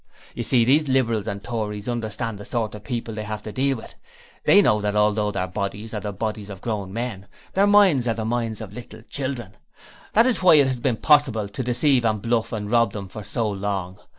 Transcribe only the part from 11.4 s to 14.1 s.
to deceive and bluff and rob them for so long.